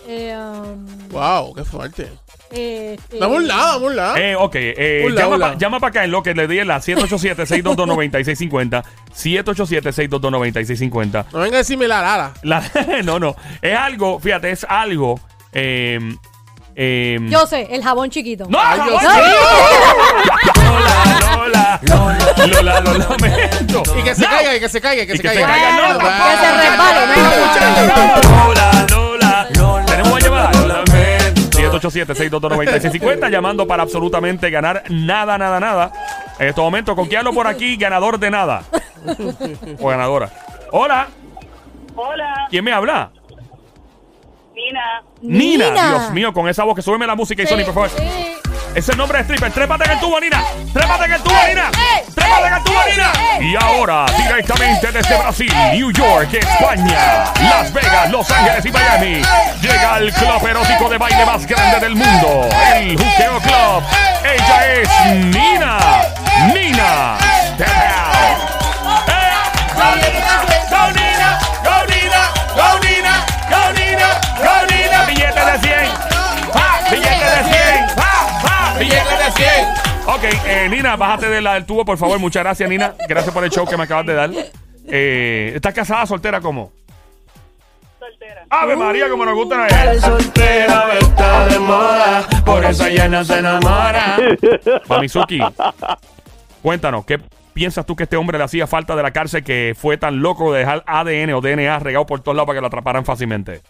Eh, 0.07 0.35
um, 0.35 1.09
Wow, 1.09 1.53
qué 1.53 1.63
fuerte. 1.63 2.11
Eh, 2.53 2.97
eh, 3.11 3.17
Dame 3.19 3.35
un 3.37 3.47
lado, 3.47 3.73
dame 3.73 3.85
un 3.87 3.95
lado. 3.95 4.17
Eh, 4.17 4.35
ok, 4.35 4.55
eh, 4.55 5.03
Hola, 5.05 5.21
llama, 5.21 5.35
hola. 5.35 5.51
pa- 5.51 5.57
llama 5.57 5.79
para 5.79 5.89
acá 5.89 6.03
en 6.03 6.11
lo 6.11 6.21
que 6.23 6.33
le 6.33 6.47
di 6.47 6.59
en 6.59 6.67
la 6.67 6.79
787-622-9650. 6.81 8.83
787-622-9650. 9.15 11.25
No 11.31 11.39
venga 11.39 11.55
a 11.55 11.59
decirme 11.59 11.87
la 11.87 12.01
Lara. 12.01 12.33
La- 12.43 12.61
no, 13.03 13.19
no. 13.19 13.35
Es 13.61 13.77
algo, 13.77 14.19
fíjate, 14.19 14.51
es 14.51 14.65
algo. 14.67 15.19
Eh, 15.53 15.99
eh, 16.75 17.19
Yo 17.29 17.45
sé, 17.47 17.67
el 17.71 17.81
jabón 17.83 18.09
chiquito. 18.09 18.45
¡No! 18.49 18.59
Ay, 18.61 18.79
yo 18.87 18.97
jabón! 18.97 19.13
sé. 19.13 19.19
Lola, 20.61 21.79
Lola, 21.83 22.17
Lola, 22.47 22.79
lo 22.81 22.93
lamento. 22.97 23.83
Y 23.97 24.03
que 24.03 24.13
se 24.15 24.21
No. 24.21 24.29
caiga, 24.29 24.55
y 24.55 24.59
que 24.59 24.69
se 24.69 24.79
caiga, 24.81 25.03
y 25.03 25.07
que 25.07 25.13
Y 25.13 25.17
se 25.17 25.23
que 25.23 25.29
se 25.29 25.41
caiga. 25.41 25.57
que 25.57 25.61
se 26.37 26.51
resbale, 26.57 27.01
no 27.07 27.13
Lola, 28.45 28.67
Lola, 28.89 29.47
Lola. 29.55 29.80
787-622-9650 31.71 33.29
llamando 33.29 33.67
para 33.67 33.83
absolutamente 33.83 34.49
ganar 34.49 34.83
nada, 34.89 35.37
nada, 35.37 35.59
nada. 35.59 35.91
En 36.39 36.47
este 36.49 36.61
momento, 36.61 36.95
¿con 36.95 37.07
quién 37.07 37.19
hablo 37.19 37.33
por 37.33 37.47
aquí? 37.47 37.77
Ganador 37.77 38.19
de 38.19 38.31
nada. 38.31 38.63
o 39.79 39.87
ganadora. 39.87 40.29
Hola, 40.71 41.07
Hola, 41.95 42.47
¿quién 42.49 42.63
me 42.63 42.71
habla? 42.71 43.11
Nina. 44.55 45.03
Nina. 45.21 45.89
Dios 45.89 46.11
mío, 46.11 46.33
con 46.33 46.47
esa 46.47 46.63
voz 46.63 46.75
que 46.75 46.81
súbeme 46.81 47.05
la 47.07 47.15
música 47.15 47.43
y 47.43 47.47
Sony, 47.47 47.63
por 47.65 47.73
favor. 47.73 47.89
Sí. 47.89 48.03
Ese 48.71 48.79
es 48.79 48.89
el 48.89 48.97
nombre 48.97 49.17
de 49.17 49.23
stripper. 49.23 49.51
Trépate 49.51 49.83
en 49.83 49.91
el 49.91 49.99
tubo, 49.99 50.19
Nina. 50.19 50.41
Trépate 50.73 51.05
en 51.05 51.13
el 51.13 51.21
tubo, 51.21 51.35
Nina. 51.47 51.71
Trépate 52.15 52.47
en 52.47 52.53
el 52.53 52.60
tubo, 52.60 52.60
Nina. 52.71 53.11
Y 53.39 53.55
ahora, 53.55 54.05
directamente 54.17 54.91
desde 54.91 55.17
Brasil, 55.17 55.53
New 55.73 55.91
York, 55.91 56.33
España, 56.33 57.25
Las 57.49 57.73
Vegas, 57.73 58.09
Los 58.11 58.29
Ángeles 58.29 58.65
y 58.65 58.71
Miami, 58.71 59.21
llega 59.61 59.97
el 59.97 60.13
club 60.13 60.47
erótico 60.47 60.89
de 60.89 60.97
baile 60.97 61.25
más 61.25 61.45
grande 61.45 61.79
del 61.79 61.95
mundo, 61.95 62.49
el 62.75 62.97
Juqueo 62.97 63.39
Club. 63.39 63.83
Ella 64.23 64.73
es. 64.73 64.89
Nina. 65.25 65.90
Ok, 80.23 80.27
eh, 80.45 80.67
Nina, 80.69 80.95
bájate 80.97 81.29
de 81.29 81.41
la- 81.41 81.55
del 81.55 81.65
tubo, 81.65 81.83
por 81.83 81.97
favor. 81.97 82.19
Muchas 82.19 82.43
gracias, 82.43 82.69
Nina. 82.69 82.93
Gracias 83.09 83.33
por 83.33 83.43
el 83.43 83.49
show 83.49 83.65
que 83.67 83.75
me 83.75 83.83
acabas 83.83 84.05
de 84.05 84.13
dar. 84.13 84.29
Eh, 84.87 85.53
¿Estás 85.55 85.73
casada, 85.73 86.05
soltera, 86.05 86.39
cómo? 86.39 86.71
Soltera. 87.97 88.45
Ave 88.49 88.75
María, 88.75 89.09
como 89.09 89.25
nos 89.25 89.33
gusta 89.33 89.63
a 89.63 89.67
ella. 89.67 89.99
soltera 89.99 90.89
está 90.99 91.47
de 91.47 91.59
moda, 91.59 92.27
por 92.45 92.63
eso 92.65 92.85
ella 92.85 93.07
no 93.07 93.23
se 93.25 93.39
enamora. 93.39 94.17
Mamizuki, 94.87 95.39
cuéntanos, 96.61 97.03
¿qué 97.05 97.19
piensas 97.53 97.85
tú 97.85 97.95
que 97.95 98.03
este 98.03 98.15
hombre 98.17 98.37
le 98.37 98.43
hacía 98.43 98.67
falta 98.67 98.95
de 98.95 99.01
la 99.03 99.11
cárcel 99.11 99.43
que 99.43 99.73
fue 99.75 99.97
tan 99.97 100.21
loco 100.21 100.53
de 100.53 100.59
dejar 100.59 100.83
ADN 100.85 101.33
o 101.33 101.41
DNA 101.41 101.79
regado 101.79 102.05
por 102.05 102.21
todos 102.21 102.35
lados 102.35 102.45
para 102.47 102.57
que 102.57 102.61
lo 102.61 102.67
atraparan 102.67 103.05
fácilmente? 103.05 103.61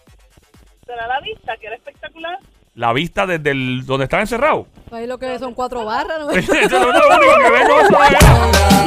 ¿Será 0.84 1.06
la 1.06 1.20
vista, 1.20 1.56
que 1.58 1.66
era 1.66 1.76
espectacular? 1.76 2.38
La 2.74 2.94
vista 2.94 3.26
desde 3.26 3.50
el, 3.50 3.84
donde 3.84 4.04
estaba 4.04 4.22
encerrado. 4.22 4.66
Ahí 4.90 5.06
lo 5.06 5.18
que 5.18 5.38
son 5.38 5.52
cuatro 5.52 5.84
barras, 5.84 6.20
¿no? 6.20 6.30
Eso 6.30 6.54
es 6.54 6.70
lo 6.70 6.88
único 6.88 7.02
que 7.50 7.72
a 7.74 7.88
saber. 7.88 8.18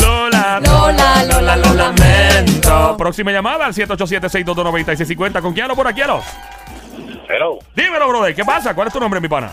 Lola, 0.01 0.59
Lola, 0.59 1.23
Lola, 1.25 1.55
lo 1.55 1.73
lamento. 1.75 2.97
Próxima 2.97 3.31
llamada 3.31 3.67
al 3.67 3.73
787-622-9650. 3.73 5.39
¿Con 5.41 5.53
quién 5.53 5.65
hablo 5.65 5.75
por 5.75 5.87
aquí, 5.87 6.01
Alos? 6.01 6.25
Hello, 7.29 7.59
Dímelo, 7.75 8.07
brother. 8.07 8.33
¿Qué 8.35 8.43
pasa? 8.43 8.73
¿Cuál 8.73 8.87
es 8.87 8.93
tu 8.93 8.99
nombre, 8.99 9.19
mi 9.19 9.27
pana? 9.27 9.51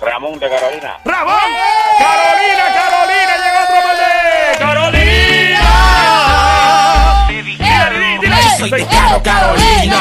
Ramón 0.00 0.38
de 0.38 0.48
Carolina. 0.48 0.96
¡Ramón! 1.04 1.34
¡Carolina, 1.98 2.64
Carolina! 2.74 2.87
Soy 8.58 8.70
dile. 8.70 8.84
de 8.84 8.86
Caro 8.86 9.22
Carolina. 9.22 9.96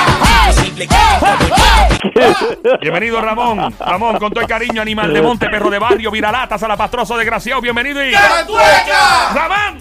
Bienvenido, 2.81 3.21
Ramón. 3.21 3.75
Ramón, 3.79 4.17
con 4.17 4.31
todo 4.31 4.41
el 4.41 4.47
cariño, 4.47 4.81
animal 4.81 5.13
de 5.13 5.21
monte, 5.21 5.47
perro 5.47 5.69
de 5.69 5.77
barrio, 5.77 6.09
viralatas, 6.09 6.59
salapastroso, 6.59 7.15
desgraciado. 7.17 7.61
Bienvenido 7.61 8.03
y... 8.03 8.11
¡Ramón! 8.13 9.79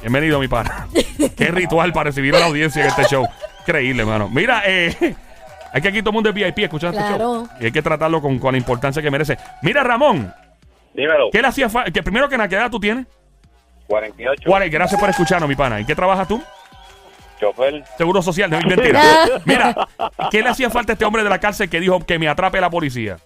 Bienvenido, 0.00 0.40
mi 0.40 0.48
pana. 0.48 0.88
Qué 1.36 1.52
ritual 1.52 1.92
para 1.92 2.10
recibir 2.10 2.34
a 2.34 2.40
la 2.40 2.46
audiencia 2.46 2.82
en 2.82 2.88
este 2.88 3.04
show. 3.04 3.28
Increíble, 3.60 4.02
hermano. 4.02 4.28
Mira, 4.28 4.62
eh... 4.66 5.14
Hay 5.72 5.82
que 5.82 5.88
aquí 5.88 6.00
todo 6.00 6.10
el 6.10 6.14
mundo 6.14 6.30
es 6.30 6.34
VIP 6.34 6.58
escuchando 6.60 6.98
este 6.98 7.16
show. 7.16 7.48
Y 7.60 7.66
hay 7.66 7.72
que 7.72 7.82
tratarlo 7.82 8.20
con, 8.20 8.38
con 8.40 8.52
la 8.52 8.58
importancia 8.58 9.00
que 9.02 9.10
merece. 9.10 9.36
Mira, 9.62 9.84
Ramón, 9.84 10.34
Dímelo. 10.94 11.30
¿qué 11.30 11.42
le 11.42 11.48
hacía 11.48 11.68
falta? 11.68 11.92
Que 11.92 12.02
primero 12.02 12.28
que 12.28 12.36
nada, 12.36 12.48
¿qué 12.48 12.56
edad 12.56 12.70
tú 12.70 12.80
tienes? 12.80 13.06
48. 13.86 14.42
Juárez, 14.46 14.70
gracias 14.70 15.00
por 15.00 15.08
escucharnos, 15.10 15.48
mi 15.48 15.54
pana. 15.54 15.78
¿En 15.78 15.86
qué 15.86 15.94
trabajas 15.94 16.26
tú? 16.26 16.42
Chofer. 17.38 17.84
Seguro 17.96 18.20
social, 18.22 18.50
no 18.50 18.58
es 18.58 18.64
mentira. 18.76 19.02
Mira, 19.44 19.74
¿qué 20.30 20.42
le 20.42 20.48
hacía 20.48 20.70
falta 20.70 20.92
a 20.92 20.94
este 20.94 21.04
hombre 21.04 21.22
de 21.24 21.30
la 21.30 21.38
cárcel 21.38 21.68
que 21.70 21.80
dijo 21.80 22.00
que 22.04 22.18
me 22.18 22.28
atrape 22.28 22.60
la 22.60 22.70
policía? 22.70 23.18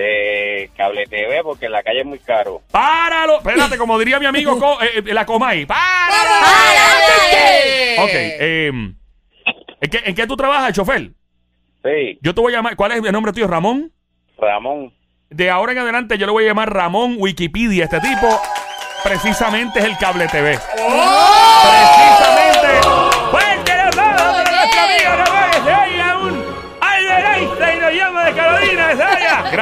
Eh, 0.00 0.70
cable 0.76 1.06
TV, 1.06 1.42
porque 1.42 1.66
en 1.66 1.72
la 1.72 1.82
calle 1.82 2.00
es 2.00 2.06
muy 2.06 2.20
caro. 2.20 2.62
¡Páralo! 2.70 3.36
Espérate, 3.44 3.76
como 3.76 3.98
diría 3.98 4.20
mi 4.20 4.26
amigo 4.26 4.58
Co- 4.58 4.80
eh, 4.80 5.02
eh, 5.06 5.14
la 5.14 5.26
Comay. 5.26 5.66
¡Páralo! 5.66 6.36
Ok, 8.04 8.10
eh, 8.12 8.68
¿en, 8.68 9.90
qué, 9.90 10.00
¿en 10.04 10.14
qué 10.14 10.26
tú 10.26 10.36
trabajas, 10.36 10.72
chofer? 10.72 11.10
Sí, 11.82 12.18
Yo 12.22 12.34
te 12.34 12.40
voy 12.40 12.52
a 12.52 12.56
llamar. 12.56 12.76
¿Cuál 12.76 12.92
es 12.92 13.04
el 13.04 13.12
nombre 13.12 13.32
tuyo? 13.32 13.46
¿Ramón? 13.48 13.92
Ramón. 14.38 14.92
De 15.30 15.50
ahora 15.50 15.72
en 15.72 15.78
adelante 15.78 16.16
yo 16.16 16.26
le 16.26 16.32
voy 16.32 16.44
a 16.44 16.48
llamar 16.48 16.72
Ramón 16.72 17.16
Wikipedia. 17.18 17.84
Este 17.84 18.00
tipo 18.00 18.26
precisamente 19.04 19.78
es 19.80 19.84
el 19.84 19.96
cable 19.98 20.26
TV. 20.28 20.58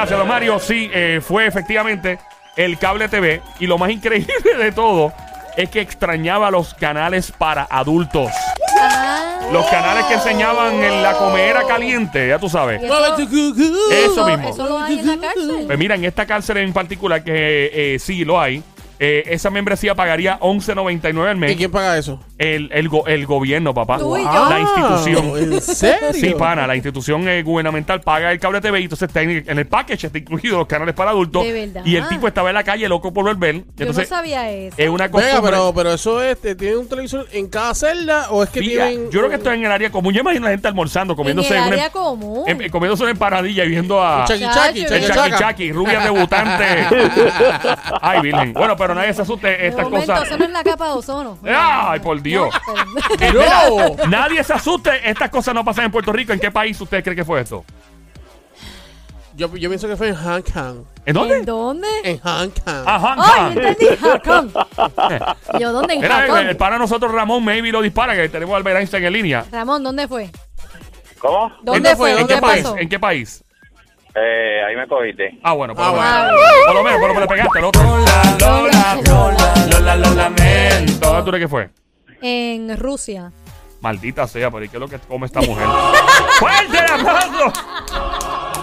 Gracias, 0.06 0.20
don 0.20 0.28
Mario. 0.28 0.60
Sí, 0.60 0.88
eh, 0.94 1.20
fue 1.20 1.46
efectivamente 1.48 2.20
el 2.54 2.78
cable 2.78 3.08
TV. 3.08 3.42
Y 3.58 3.66
lo 3.66 3.76
más 3.76 3.90
increíble 3.90 4.32
de 4.56 4.70
todo 4.70 5.12
es 5.56 5.68
que 5.68 5.80
extrañaba 5.80 6.48
los 6.52 6.74
canales 6.74 7.32
para 7.32 7.66
adultos. 7.68 8.30
Ah, 8.78 9.48
Los 9.52 9.66
canales 9.66 10.04
que 10.04 10.14
enseñaban 10.14 10.74
en 10.74 11.02
la 11.02 11.14
comedera 11.14 11.64
caliente, 11.66 12.28
ya 12.28 12.38
tú 12.38 12.48
sabes. 12.48 12.80
Eso 12.80 14.26
mismo. 14.28 14.50
eso 14.50 14.68
lo 14.68 14.78
hay 14.78 15.00
en 15.00 15.06
la 15.08 15.16
cárcel. 15.18 15.64
Pues 15.66 15.78
mira, 15.78 15.96
en 15.96 16.04
esta 16.04 16.24
cárcel 16.24 16.58
en 16.58 16.72
particular, 16.72 17.24
que 17.24 17.94
eh, 17.94 17.98
sí 17.98 18.24
lo 18.24 18.40
hay, 18.40 18.62
eh, 18.98 19.24
esa 19.26 19.50
membresía 19.50 19.94
pagaría 19.94 20.38
11.99 20.40 21.28
al 21.28 21.36
¿Y 21.36 21.40
mes. 21.40 21.56
quién 21.56 21.70
paga 21.70 21.96
eso? 21.98 22.20
El, 22.38 22.70
el, 22.72 22.88
go- 22.88 23.06
el 23.06 23.26
gobierno, 23.26 23.72
papá. 23.74 23.98
Tú 23.98 24.16
y 24.16 24.22
yo. 24.22 24.48
La 24.48 24.60
institución. 24.60 25.52
¿En 25.54 25.60
serio? 25.62 26.12
Sí, 26.12 26.34
pana, 26.38 26.66
la 26.66 26.74
institución 26.76 27.28
eh, 27.28 27.42
gubernamental 27.42 28.00
paga 28.02 28.30
el 28.32 28.38
cable 28.38 28.60
TV 28.60 28.80
y 28.80 28.82
entonces 28.84 29.08
está 29.08 29.22
en, 29.22 29.44
en 29.46 29.58
el 29.58 29.66
package 29.66 30.04
está 30.06 30.18
incluido 30.18 30.58
los 30.58 30.66
canales 30.66 30.94
para 30.94 31.10
adultos. 31.10 31.44
De 31.44 31.52
verdad. 31.52 31.82
Y 31.84 31.96
el 31.96 32.06
tipo 32.08 32.28
estaba 32.28 32.48
en 32.50 32.54
la 32.54 32.64
calle 32.64 32.88
loco 32.88 33.12
por 33.12 33.24
volver. 33.24 33.54
Yo 33.56 33.62
Entonces, 33.78 34.10
no 34.10 34.16
sabía 34.16 34.50
eso. 34.50 34.74
es 34.78 34.88
una 34.88 35.08
Venga, 35.08 35.12
costumbre. 35.12 35.50
pero, 35.50 35.72
pero 35.74 35.92
eso 35.94 36.22
es, 36.22 36.40
¿te- 36.40 36.54
¿tiene 36.54 36.76
un 36.76 36.88
televisor 36.88 37.26
en 37.32 37.48
cada 37.48 37.74
celda 37.74 38.28
o 38.30 38.42
es 38.42 38.50
que 38.50 38.60
Mira, 38.60 38.88
tienen...? 38.88 39.10
yo 39.10 39.20
creo 39.20 39.28
que 39.30 39.36
esto 39.36 39.50
es 39.50 39.56
en 39.58 39.64
el 39.64 39.72
área 39.72 39.90
común. 39.90 40.12
Yo 40.12 40.20
imagino 40.20 40.46
a 40.46 40.50
la 40.50 40.54
gente 40.54 40.68
almorzando, 40.68 41.16
comiéndose 41.16 41.48
en 41.54 41.54
el 41.62 41.66
una- 41.68 41.72
área 41.76 41.90
común. 41.90 42.44
em- 42.46 42.70
comiéndose 42.70 43.02
una 43.02 43.12
empanadilla 43.12 43.64
y 43.64 43.68
viendo 43.70 44.02
a 44.02 44.24
Chaki 44.26 44.40
Chacho, 44.40 44.54
Chaki, 44.60 44.80
el 44.84 45.06
Chaki. 45.12 45.30
Chaki, 45.38 45.72
rubia 45.72 46.00
debutante. 46.00 46.64
Ay, 48.00 48.20
Virgen. 48.20 48.52
Bueno, 48.52 48.76
pero 48.76 48.85
nadie 48.94 49.12
se 49.14 49.22
asuste 49.22 49.46
de 49.48 49.66
estas 49.68 49.84
momento, 49.84 50.12
cosas. 50.12 50.28
eso 50.28 50.38
no 50.38 50.44
es 50.44 50.50
la 50.50 50.62
capa 50.64 50.86
de 50.86 50.92
ozono. 50.92 51.38
Ay, 51.44 52.00
por 52.00 52.20
Dios. 52.22 52.54
No. 53.34 54.06
nadie 54.08 54.42
se 54.44 54.52
asuste. 54.52 55.08
Estas 55.08 55.30
cosas 55.30 55.54
no 55.54 55.64
pasan 55.64 55.86
en 55.86 55.90
Puerto 55.90 56.12
Rico. 56.12 56.32
¿En 56.32 56.40
qué 56.40 56.50
país 56.50 56.80
usted 56.80 57.02
cree 57.02 57.16
que 57.16 57.24
fue 57.24 57.40
esto? 57.40 57.64
Yo, 59.34 59.54
yo 59.54 59.68
pienso 59.68 59.86
que 59.86 59.96
fue 59.96 60.08
en 60.08 60.14
Hong 60.16 60.40
Kong. 60.42 60.78
¿En 61.04 61.14
dónde? 61.14 61.36
¿En 61.36 61.44
dónde? 61.44 61.88
En 62.04 62.18
Hong 62.20 62.48
Kong. 62.48 62.84
Ajá. 62.86 63.16
Ay, 63.18 63.52
entendí. 63.52 63.96
Jacón. 64.00 64.52
Yo, 65.60 65.72
¿dónde 65.72 65.94
en 65.94 66.04
Era 66.04 66.24
el, 66.24 66.30
Jacón? 66.30 66.46
el 66.48 66.56
pana 66.56 66.78
nosotros, 66.78 67.12
Ramón, 67.12 67.44
maybe 67.44 67.70
lo 67.70 67.82
dispara, 67.82 68.14
que 68.16 68.28
tenemos 68.30 68.54
a 68.54 68.56
Albert 68.56 68.78
Einstein 68.78 69.04
en 69.04 69.12
línea. 69.12 69.44
Ramón, 69.52 69.82
¿dónde 69.84 70.08
fue? 70.08 70.30
¿Cómo? 71.18 71.52
¿Dónde 71.62 71.90
¿En 71.90 71.96
fue? 71.98 72.10
¿En 72.12 72.18
¿Dónde 72.20 72.34
qué 72.34 72.40
país? 72.40 72.62
pasó? 72.62 72.76
¿En 72.78 72.88
qué 72.88 72.98
país? 72.98 73.44
Eh, 74.18 74.62
ahí 74.66 74.74
me 74.76 74.86
cogiste. 74.88 75.38
Ah, 75.42 75.52
bueno, 75.52 75.74
por 75.74 75.84
Ah, 75.84 75.88
lo 75.88 75.94
bueno. 75.94 76.12
menos. 76.12 76.40
Por 76.66 76.74
lo 76.74 76.82
menos, 76.82 76.98
por 77.00 77.08
lo 77.08 77.14
menos 77.14 77.20
le 77.30 77.36
pegaste 77.36 77.58
al 77.58 77.64
otro. 77.66 77.82
Lola, 77.82 78.36
Lola, 78.40 79.00
Lola, 79.06 79.66
Lola, 79.70 79.96
lo 79.96 80.14
lamento. 80.14 81.06
¿Dónde 81.08 81.22
tú 81.22 81.30
crees 81.30 81.44
que 81.44 81.48
fue? 81.48 81.68
En 82.22 82.78
Rusia. 82.78 83.30
Maldita 83.82 84.26
sea, 84.26 84.50
pero 84.50 84.64
¿y 84.64 84.68
qué 84.70 84.78
es 84.78 84.80
lo 84.80 84.88
que 84.88 84.98
come 85.00 85.26
esta 85.26 85.42
mujer? 85.42 85.66
¡Fuerte 86.38 86.78
el 86.78 86.92
aplauso! 87.06 87.52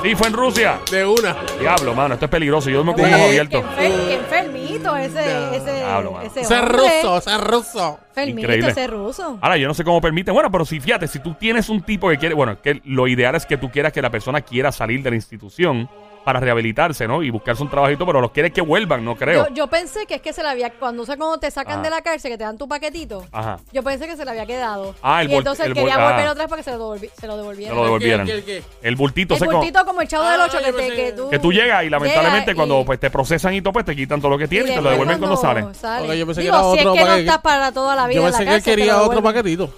Sí, 0.01 0.15
fue 0.15 0.27
en 0.27 0.33
Rusia. 0.33 0.79
De 0.91 1.05
una. 1.05 1.37
Diablo, 1.59 1.93
mano, 1.93 2.15
esto 2.15 2.25
es 2.25 2.31
peligroso. 2.31 2.69
Yo 2.69 2.83
me 2.83 2.93
con 2.93 3.05
ojos 3.05 3.15
Qué, 3.15 3.23
abiertos. 3.23 3.63
enfer- 3.63 4.07
qué 4.07 4.13
enfermito 4.15 4.97
ese, 4.97 5.55
ese, 5.55 5.73
Diablo, 5.75 6.11
mano. 6.13 6.25
ese 6.25 6.41
Ese 6.41 6.55
hombre. 6.59 6.77
ruso, 7.01 7.17
ese 7.19 7.37
ruso. 7.37 7.99
Increíble. 8.15 8.69
ese 8.69 8.87
ruso. 8.87 9.37
Ahora, 9.41 9.57
yo 9.57 9.67
no 9.67 9.73
sé 9.73 9.83
cómo 9.83 9.99
permite. 10.01 10.31
Bueno, 10.31 10.51
pero 10.51 10.65
si 10.65 10.79
fíjate, 10.79 11.07
si 11.07 11.19
tú 11.19 11.33
tienes 11.33 11.69
un 11.69 11.81
tipo 11.81 12.09
que 12.09 12.17
quiere. 12.17 12.35
Bueno, 12.35 12.61
que 12.61 12.81
lo 12.85 13.07
ideal 13.07 13.35
es 13.35 13.45
que 13.45 13.57
tú 13.57 13.69
quieras 13.71 13.91
que 13.93 14.01
la 14.01 14.09
persona 14.09 14.41
quiera 14.41 14.71
salir 14.71 15.01
de 15.03 15.09
la 15.09 15.15
institución 15.15 15.89
para 16.23 16.39
rehabilitarse, 16.39 17.05
¿no? 17.05 17.21
Y 17.21 17.29
buscarse 17.31 17.61
un 17.61 17.69
trabajito, 17.69 18.05
pero 18.05 18.21
los 18.21 18.31
quieres 18.31 18.53
que 18.53 18.61
vuelvan, 18.61 19.03
no 19.03 19.17
creo. 19.17 19.49
Yo, 19.49 19.53
yo 19.55 19.67
pensé 19.67 20.05
que 20.05 20.15
es 20.15 20.21
que 20.21 20.31
se 20.31 20.41
le 20.41 20.47
había, 20.47 20.69
cuando, 20.71 21.03
o 21.03 21.05
sea, 21.05 21.17
cuando 21.17 21.37
te 21.37 21.51
sacan 21.51 21.79
Ah. 21.79 21.81
de 21.81 21.89
la 21.89 22.01
cárcel, 22.01 22.31
que 22.31 22.37
te 22.37 22.45
dan 22.45 22.57
tu 22.57 22.65
paquetito, 22.65 23.25
Ajá. 23.33 23.59
yo 23.73 23.83
pensé 23.83 24.07
que 24.07 24.15
se 24.15 24.23
le 24.23 24.31
había 24.31 24.45
quedado. 24.45 24.95
Ah, 25.03 25.21
el 25.21 25.29
y 25.31 25.35
entonces 25.35 25.65
el 25.65 25.73
quería 25.73 25.97
volver 25.97 26.27
ah. 26.27 26.31
otra 26.31 26.43
vez 26.45 26.49
para 26.49 26.61
que 26.61 26.63
se 26.63 26.71
lo, 26.77 26.77
devolvi- 26.95 27.09
se 27.19 27.27
lo 27.27 27.35
devolvieran. 27.35 27.73
Se 27.73 27.77
lo 27.77 27.83
devolvieran. 27.83 28.25
¿Qué, 28.25 28.35
qué, 28.35 28.43
qué? 28.45 28.63
El 28.87 28.95
bultito 28.95 29.33
el 29.33 29.39
se 29.41 29.47
bultito 29.47 29.85
como 29.85 29.99
el 30.01 30.07
chavo 30.07 30.23
del 30.29 30.39
Ah, 30.39 30.45
8 30.47 30.57
que, 30.63 30.71
te, 30.71 30.87
que 30.87 30.95
que- 30.95 31.11
tú... 31.11 31.29
Que 31.29 31.39
tú 31.39 31.51
llegas 31.51 31.83
y 31.83 31.89
lamentablemente 31.89 32.55
cuando 32.55 32.79
y- 32.79 32.83
pues 32.85 33.01
te 33.01 33.09
procesan 33.09 33.53
y 33.55 33.61
todo, 33.61 33.73
pues 33.73 33.83
te 33.83 33.93
quitan 33.93 34.21
todo 34.21 34.31
lo 34.31 34.37
que 34.37 34.45
y 34.45 34.47
tienes 34.47 34.71
y 34.71 34.75
te 34.75 34.81
lo 34.81 34.91
devuelven 34.91 35.17
cuando 35.19 35.35
sale. 35.35 35.65
sale. 35.73 36.07
Ok, 36.07 36.13
yo 36.13 36.25
pensé 36.25 36.39
que 36.39 36.45
Digo, 36.45 36.55
era 36.55 36.63
si 36.63 36.79
otro 36.87 36.93
es 36.95 36.99
que 37.01 37.05
no 37.09 37.15
estás 37.15 37.37
para 37.39 37.71
toda 37.73 37.97
la 37.97 38.02
vida 38.07 38.21
Yo 38.21 38.27
en 38.27 38.31
la 38.31 38.37
pensé 38.37 38.53
que 38.53 38.61
te 38.61 38.71
quería 38.71 39.01
otro 39.01 39.21
paquetito. 39.21 39.73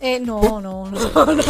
Eh, 0.00 0.18
no, 0.18 0.60
no, 0.60 0.90
no. 0.90 0.90
no. 1.26 1.42